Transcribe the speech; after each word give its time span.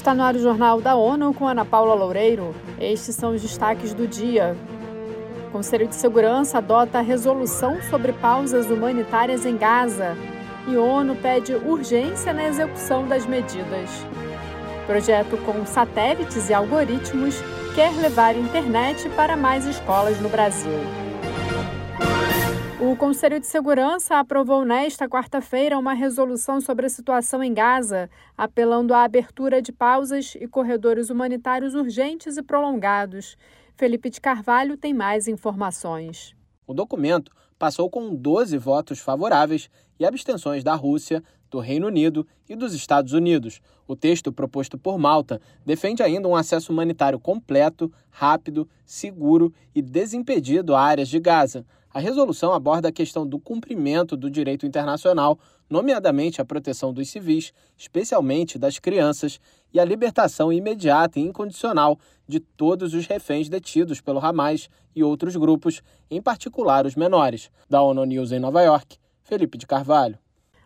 Está 0.00 0.14
no 0.14 0.22
ar 0.22 0.34
o 0.34 0.38
Jornal 0.38 0.80
da 0.80 0.94
ONU 0.96 1.34
com 1.34 1.46
Ana 1.46 1.62
Paula 1.62 1.92
Loureiro. 1.92 2.54
Estes 2.80 3.14
são 3.14 3.34
os 3.34 3.42
destaques 3.42 3.92
do 3.92 4.06
dia. 4.06 4.56
O 5.46 5.50
Conselho 5.50 5.86
de 5.86 5.94
Segurança 5.94 6.56
adota 6.56 7.02
resolução 7.02 7.82
sobre 7.82 8.14
pausas 8.14 8.70
humanitárias 8.70 9.44
em 9.44 9.58
Gaza 9.58 10.16
e 10.66 10.74
ONU 10.74 11.16
pede 11.16 11.54
urgência 11.54 12.32
na 12.32 12.48
execução 12.48 13.06
das 13.06 13.26
medidas. 13.26 13.90
Projeto 14.86 15.36
com 15.44 15.66
satélites 15.66 16.48
e 16.48 16.54
algoritmos 16.54 17.38
quer 17.74 17.92
levar 17.92 18.34
internet 18.34 19.06
para 19.10 19.36
mais 19.36 19.66
escolas 19.66 20.18
no 20.18 20.30
Brasil. 20.30 21.09
O 22.90 22.96
Conselho 22.96 23.38
de 23.38 23.46
Segurança 23.46 24.18
aprovou 24.18 24.64
nesta 24.64 25.08
quarta-feira 25.08 25.78
uma 25.78 25.94
resolução 25.94 26.60
sobre 26.60 26.86
a 26.86 26.88
situação 26.88 27.40
em 27.40 27.54
Gaza, 27.54 28.10
apelando 28.36 28.92
à 28.92 29.04
abertura 29.04 29.62
de 29.62 29.70
pausas 29.70 30.34
e 30.34 30.48
corredores 30.48 31.08
humanitários 31.08 31.76
urgentes 31.76 32.36
e 32.36 32.42
prolongados. 32.42 33.36
Felipe 33.76 34.10
de 34.10 34.20
Carvalho 34.20 34.76
tem 34.76 34.92
mais 34.92 35.28
informações. 35.28 36.34
O 36.66 36.74
documento 36.74 37.30
passou 37.56 37.88
com 37.88 38.12
12 38.12 38.58
votos 38.58 38.98
favoráveis 38.98 39.70
e 39.96 40.04
abstenções 40.04 40.64
da 40.64 40.74
Rússia, 40.74 41.22
do 41.48 41.60
Reino 41.60 41.86
Unido 41.86 42.26
e 42.48 42.56
dos 42.56 42.74
Estados 42.74 43.12
Unidos. 43.12 43.60
O 43.86 43.94
texto 43.94 44.32
proposto 44.32 44.76
por 44.76 44.98
Malta 44.98 45.40
defende 45.64 46.02
ainda 46.02 46.26
um 46.26 46.34
acesso 46.34 46.72
humanitário 46.72 47.20
completo, 47.20 47.92
rápido, 48.10 48.68
seguro 48.84 49.54
e 49.72 49.80
desimpedido 49.80 50.74
a 50.74 50.82
áreas 50.82 51.08
de 51.08 51.20
Gaza. 51.20 51.64
A 51.92 51.98
resolução 51.98 52.52
aborda 52.52 52.88
a 52.88 52.92
questão 52.92 53.26
do 53.26 53.38
cumprimento 53.38 54.16
do 54.16 54.30
direito 54.30 54.64
internacional, 54.64 55.38
nomeadamente 55.68 56.40
a 56.40 56.44
proteção 56.44 56.92
dos 56.92 57.08
civis, 57.08 57.52
especialmente 57.76 58.56
das 58.56 58.78
crianças, 58.78 59.40
e 59.72 59.80
a 59.80 59.84
libertação 59.84 60.52
imediata 60.52 61.18
e 61.18 61.22
incondicional 61.22 61.98
de 62.28 62.38
todos 62.38 62.94
os 62.94 63.06
reféns 63.06 63.48
detidos 63.48 64.00
pelo 64.00 64.24
Hamas 64.24 64.70
e 64.94 65.02
outros 65.02 65.34
grupos, 65.34 65.82
em 66.08 66.22
particular 66.22 66.86
os 66.86 66.94
menores. 66.94 67.50
Da 67.68 67.82
ONU 67.82 68.04
News 68.04 68.30
em 68.30 68.38
Nova 68.38 68.62
York, 68.62 68.96
Felipe 69.24 69.58
de 69.58 69.66
Carvalho. 69.66 70.16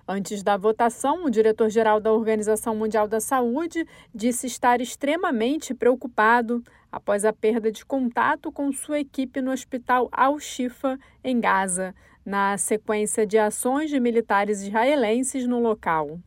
Antes 0.06 0.42
da 0.42 0.56
votação, 0.58 1.24
o 1.24 1.30
diretor-geral 1.30 1.98
da 1.98 2.12
Organização 2.12 2.76
Mundial 2.76 3.08
da 3.08 3.20
Saúde 3.20 3.86
disse 4.14 4.46
estar 4.46 4.82
extremamente 4.82 5.72
preocupado 5.72 6.62
após 6.92 7.24
a 7.24 7.32
perda 7.32 7.72
de 7.72 7.86
contato 7.86 8.52
com 8.52 8.70
sua 8.70 9.00
equipe 9.00 9.40
no 9.40 9.50
hospital 9.50 10.10
Al-Shifa, 10.12 10.98
em 11.24 11.40
Gaza, 11.40 11.94
na 12.24 12.58
sequência 12.58 13.26
de 13.26 13.38
ações 13.38 13.88
de 13.88 13.98
militares 13.98 14.62
israelenses 14.62 15.46
no 15.46 15.58
local. 15.58 16.18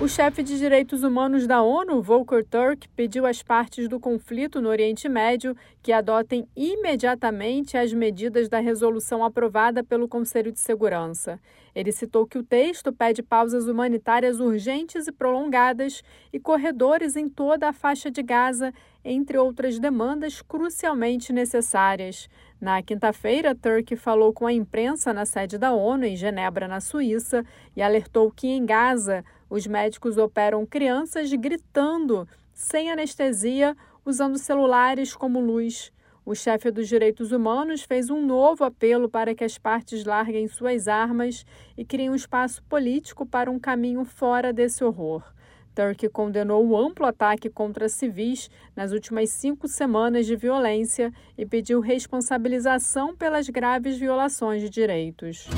O 0.00 0.08
chefe 0.08 0.42
de 0.42 0.58
direitos 0.58 1.04
humanos 1.04 1.46
da 1.46 1.62
ONU, 1.62 2.02
Volker 2.02 2.44
Turk, 2.44 2.88
pediu 2.96 3.24
às 3.24 3.44
partes 3.44 3.88
do 3.88 4.00
conflito 4.00 4.60
no 4.60 4.68
Oriente 4.68 5.08
Médio 5.08 5.56
que 5.80 5.92
adotem 5.92 6.48
imediatamente 6.56 7.76
as 7.76 7.92
medidas 7.92 8.48
da 8.48 8.58
resolução 8.58 9.24
aprovada 9.24 9.84
pelo 9.84 10.08
Conselho 10.08 10.50
de 10.50 10.58
Segurança. 10.58 11.38
Ele 11.72 11.92
citou 11.92 12.26
que 12.26 12.36
o 12.36 12.42
texto 12.42 12.92
pede 12.92 13.22
pausas 13.22 13.68
humanitárias 13.68 14.40
urgentes 14.40 15.06
e 15.06 15.12
prolongadas 15.12 16.02
e 16.32 16.40
corredores 16.40 17.14
em 17.14 17.28
toda 17.28 17.68
a 17.68 17.72
faixa 17.72 18.10
de 18.10 18.22
Gaza, 18.22 18.74
entre 19.04 19.36
outras 19.36 19.78
demandas 19.78 20.40
crucialmente 20.40 21.32
necessárias. 21.32 22.28
Na 22.60 22.82
quinta-feira, 22.82 23.54
Turk 23.54 23.94
falou 23.96 24.32
com 24.32 24.46
a 24.46 24.52
imprensa 24.52 25.12
na 25.12 25.26
sede 25.26 25.58
da 25.58 25.72
ONU, 25.72 26.04
em 26.04 26.16
Genebra, 26.16 26.66
na 26.66 26.80
Suíça, 26.80 27.44
e 27.76 27.82
alertou 27.82 28.30
que 28.30 28.46
em 28.46 28.64
Gaza 28.64 29.24
os 29.50 29.66
médicos 29.66 30.16
operam 30.16 30.64
crianças 30.64 31.30
gritando, 31.34 32.26
sem 32.52 32.90
anestesia, 32.90 33.76
usando 34.04 34.38
celulares 34.38 35.14
como 35.14 35.40
luz. 35.40 35.92
O 36.24 36.34
chefe 36.34 36.70
dos 36.70 36.88
direitos 36.88 37.32
humanos 37.32 37.82
fez 37.82 38.08
um 38.08 38.24
novo 38.24 38.64
apelo 38.64 39.10
para 39.10 39.34
que 39.34 39.44
as 39.44 39.58
partes 39.58 40.06
larguem 40.06 40.48
suas 40.48 40.88
armas 40.88 41.44
e 41.76 41.84
criem 41.84 42.08
um 42.08 42.14
espaço 42.14 42.62
político 42.62 43.26
para 43.26 43.50
um 43.50 43.58
caminho 43.58 44.06
fora 44.06 44.50
desse 44.50 44.82
horror. 44.82 45.33
Turkey 45.74 46.08
condenou 46.08 46.64
o 46.66 46.76
amplo 46.76 47.06
ataque 47.06 47.50
contra 47.50 47.88
civis 47.88 48.48
nas 48.76 48.92
últimas 48.92 49.30
cinco 49.30 49.66
semanas 49.66 50.26
de 50.26 50.36
violência 50.36 51.12
e 51.36 51.44
pediu 51.44 51.80
responsabilização 51.80 53.16
pelas 53.16 53.48
graves 53.48 53.98
violações 53.98 54.62
de 54.62 54.70
direitos. 54.70 55.48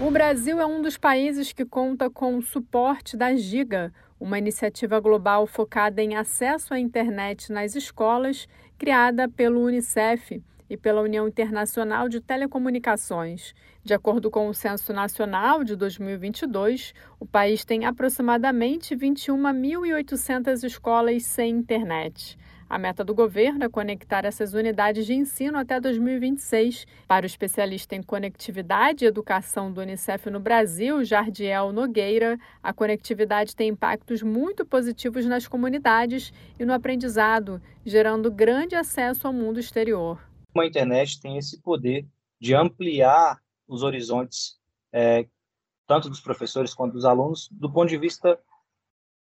O 0.00 0.10
Brasil 0.10 0.60
é 0.60 0.66
um 0.66 0.80
dos 0.80 0.96
países 0.96 1.52
que 1.52 1.64
conta 1.64 2.08
com 2.08 2.36
o 2.36 2.42
suporte 2.42 3.16
da 3.16 3.34
Giga, 3.34 3.92
uma 4.20 4.38
iniciativa 4.38 5.00
global 5.00 5.46
focada 5.46 6.00
em 6.00 6.14
acesso 6.16 6.72
à 6.72 6.78
internet 6.78 7.52
nas 7.52 7.74
escolas, 7.74 8.46
criada 8.78 9.28
pelo 9.28 9.60
Unicef 9.64 10.40
e 10.68 10.76
pela 10.76 11.02
União 11.02 11.26
Internacional 11.26 12.08
de 12.08 12.20
Telecomunicações. 12.20 13.54
De 13.82 13.94
acordo 13.94 14.30
com 14.30 14.48
o 14.48 14.54
Censo 14.54 14.92
Nacional 14.92 15.64
de 15.64 15.74
2022, 15.76 16.94
o 17.18 17.26
país 17.26 17.64
tem 17.64 17.86
aproximadamente 17.86 18.94
21.800 18.96 20.64
escolas 20.64 21.24
sem 21.24 21.50
internet. 21.50 22.38
A 22.70 22.78
meta 22.78 23.02
do 23.02 23.14
governo 23.14 23.64
é 23.64 23.68
conectar 23.68 24.26
essas 24.26 24.52
unidades 24.52 25.06
de 25.06 25.14
ensino 25.14 25.56
até 25.56 25.80
2026. 25.80 26.86
Para 27.06 27.24
o 27.24 27.26
especialista 27.26 27.96
em 27.96 28.02
conectividade 28.02 29.04
e 29.04 29.08
educação 29.08 29.72
do 29.72 29.80
Unicef 29.80 30.28
no 30.28 30.38
Brasil, 30.38 31.02
Jardiel 31.02 31.72
Nogueira, 31.72 32.38
a 32.62 32.70
conectividade 32.74 33.56
tem 33.56 33.70
impactos 33.70 34.22
muito 34.22 34.66
positivos 34.66 35.24
nas 35.24 35.48
comunidades 35.48 36.30
e 36.60 36.64
no 36.66 36.74
aprendizado, 36.74 37.58
gerando 37.86 38.30
grande 38.30 38.74
acesso 38.74 39.26
ao 39.26 39.32
mundo 39.32 39.58
exterior. 39.58 40.20
A 40.60 40.66
internet 40.66 41.20
tem 41.20 41.36
esse 41.36 41.60
poder 41.60 42.06
de 42.40 42.54
ampliar 42.54 43.40
os 43.66 43.82
horizontes, 43.82 44.58
é, 44.92 45.26
tanto 45.86 46.08
dos 46.08 46.20
professores 46.20 46.74
quanto 46.74 46.92
dos 46.92 47.04
alunos, 47.04 47.48
do 47.50 47.70
ponto 47.70 47.88
de 47.88 47.98
vista 47.98 48.38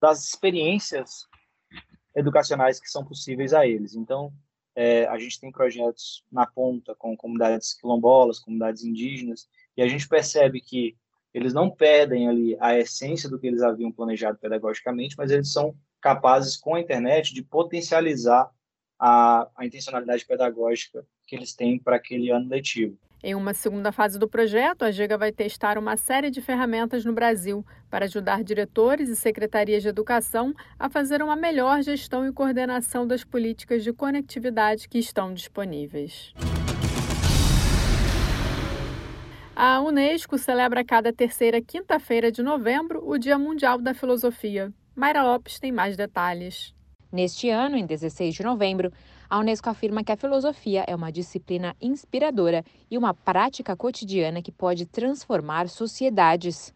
das 0.01 0.25
experiências 0.25 1.27
educacionais 2.15 2.81
que 2.81 2.91
são 2.91 3.05
possíveis 3.05 3.55
a 3.55 3.67
eles. 3.67 3.95
Então, 3.95 4.33
é, 4.75 5.07
a 5.07 5.19
gente 5.19 5.41
tem 5.41 5.53
projetos 5.53 6.25
na 6.31 6.47
ponta 6.47 6.95
com 6.95 7.17
comunidades 7.17 7.75
quilombolas, 7.75 8.39
comunidades 8.39 8.85
indígenas, 8.85 9.49
e 9.77 9.83
a 9.83 9.89
gente 9.89 10.09
percebe 10.09 10.61
que 10.61 10.97
eles 11.33 11.55
não 11.55 11.71
perdem 11.71 12.29
ali 12.29 12.57
a 12.61 12.79
essência 12.79 13.29
do 13.29 13.39
que 13.39 13.47
eles 13.47 13.63
haviam 13.63 13.91
planejado 13.91 14.39
pedagogicamente, 14.39 15.17
mas 15.17 15.31
eles 15.31 15.51
são 15.51 15.75
capazes, 16.01 16.57
com 16.57 16.75
a 16.75 16.81
internet, 16.81 17.33
de 17.33 17.43
potencializar 17.43 18.51
a, 19.05 19.49
a 19.57 19.67
intencionalidade 19.67 20.25
pedagógica 20.25 21.05
que 21.27 21.35
eles 21.35 21.53
têm 21.53 21.77
para 21.77 21.97
aquele 21.97 22.31
ano 22.31 22.49
letivo. 22.49 22.97
Em 23.21 23.35
uma 23.35 23.53
segunda 23.53 23.91
fase 23.91 24.17
do 24.17 24.29
projeto, 24.29 24.85
a 24.85 24.93
GEGA 24.93 25.19
vai 25.19 25.33
testar 25.33 25.77
uma 25.77 25.97
série 25.97 26.31
de 26.31 26.41
ferramentas 26.41 27.05
no 27.05 27.13
Brasil 27.13 27.67
para 27.91 28.05
ajudar 28.05 28.45
diretores 28.45 29.09
e 29.09 29.17
secretarias 29.17 29.83
de 29.83 29.89
educação 29.89 30.55
a 30.79 30.89
fazer 30.89 31.21
uma 31.21 31.35
melhor 31.35 31.83
gestão 31.83 32.27
e 32.27 32.33
coordenação 32.33 33.05
das 33.05 33.25
políticas 33.25 33.83
de 33.83 33.93
conectividade 33.93 34.89
que 34.89 34.99
estão 34.99 35.35
disponíveis. 35.35 36.33
A 39.55 39.81
Unesco 39.81 40.39
celebra 40.39 40.85
cada 40.85 41.13
terceira 41.13 41.61
quinta-feira 41.61 42.31
de 42.31 42.43
novembro 42.43 43.03
o 43.05 43.19
Dia 43.19 43.39
Mundial 43.39 43.79
da 43.79 43.95
Filosofia. 43.95 44.73
Mayra 44.95 45.23
Lopes 45.25 45.59
tem 45.59 45.73
mais 45.73 45.97
detalhes. 45.97 46.73
Neste 47.13 47.51
ano, 47.51 47.77
em 47.77 47.85
16 47.85 48.35
de 48.35 48.43
novembro, 48.43 48.91
a 49.29 49.39
Unesco 49.39 49.69
afirma 49.69 50.03
que 50.03 50.11
a 50.11 50.17
filosofia 50.17 50.83
é 50.89 50.97
uma 50.97 51.13
disciplina 51.13 51.77
inspiradora 51.79 52.65
e 52.91 52.97
uma 52.97 53.13
prática 53.13 53.77
cotidiana 53.77 54.41
que 54.41 54.51
pode 54.51 54.87
transformar 54.87 55.69
sociedades. 55.69 56.73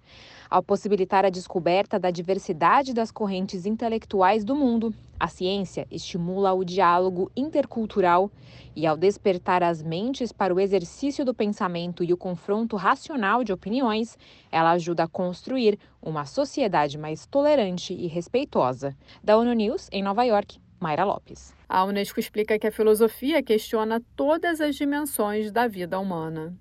Ao 0.49 0.63
possibilitar 0.63 1.25
a 1.25 1.31
descoberta 1.31 1.99
da 1.99 2.11
diversidade 2.11 2.95
das 2.95 3.11
correntes 3.11 3.67
intelectuais 3.67 4.45
do 4.45 4.55
mundo, 4.55 4.95
a 5.19 5.29
ciência 5.29 5.87
estimula 5.91 6.53
o 6.53 6.65
diálogo 6.65 7.31
intercultural 7.37 8.31
e, 8.75 8.87
ao 8.87 8.97
despertar 8.97 9.63
as 9.63 9.83
mentes 9.83 10.31
para 10.31 10.55
o 10.55 10.61
exercício 10.61 11.25
do 11.25 11.35
pensamento 11.35 12.05
e 12.05 12.13
o 12.13 12.17
confronto 12.17 12.77
racional 12.77 13.43
de 13.43 13.53
opiniões, 13.53 14.17
ela 14.53 14.73
ajuda 14.73 15.05
a 15.05 15.09
construir 15.09 15.79
uma 16.01 16.27
sociedade 16.27 16.97
mais 16.99 17.27
tolerante 17.27 17.95
e 17.95 18.07
respeitosa. 18.07 18.95
Da 19.25 19.37
ONU 19.37 19.53
News, 19.55 19.89
em 19.91 20.03
Nova 20.03 20.23
York, 20.25 20.61
Mayra 20.79 21.05
Lopes. 21.05 21.55
A 21.69 21.85
Unesco 21.85 22.21
explica 22.21 22.59
que 22.59 22.67
a 22.67 22.73
filosofia 22.73 23.43
questiona 23.43 24.03
todas 24.15 24.61
as 24.61 24.77
dimensões 24.77 25.51
da 25.51 25.67
vida 25.67 25.99
humana. 25.99 26.55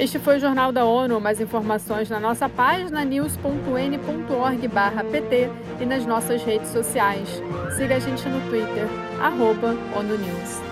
Este 0.00 0.18
foi 0.18 0.38
o 0.38 0.40
Jornal 0.40 0.72
da 0.72 0.86
ONU. 0.86 1.20
Mais 1.20 1.42
informações 1.42 2.08
na 2.08 2.18
nossa 2.18 2.48
página 2.48 3.04
news.n.org/pt 3.04 5.50
e 5.78 5.84
nas 5.84 6.06
nossas 6.06 6.42
redes 6.42 6.70
sociais. 6.70 7.28
Siga 7.76 7.96
a 7.96 7.98
gente 7.98 8.26
no 8.26 8.40
Twitter, 8.48 8.86
arroba 9.20 9.76
ONU 9.94 10.16
News. 10.16 10.69